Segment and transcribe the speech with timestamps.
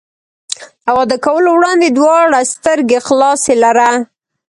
[0.85, 3.89] له واده کولو وړاندې دواړه سترګې خلاصې لره.